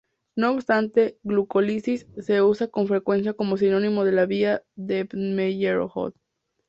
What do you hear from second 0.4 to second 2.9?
obstante, glucólisis se usa con